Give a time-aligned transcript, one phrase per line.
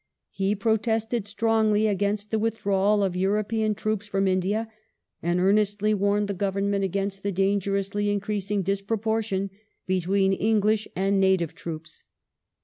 [0.31, 4.67] He pro tested strongly against the withdrawal of European troops from India,
[5.21, 9.51] and earnestly warned the Government against the danger ously increasing disproportion
[9.85, 12.03] between English and native troops.